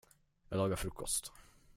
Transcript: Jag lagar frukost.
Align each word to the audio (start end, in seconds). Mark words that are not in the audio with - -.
Jag 0.49 0.57
lagar 0.57 0.75
frukost. 0.75 1.31